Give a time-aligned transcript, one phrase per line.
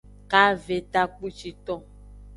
[0.31, 1.81] Kave takpuciton.